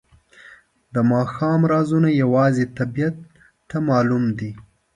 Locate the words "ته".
3.69-3.77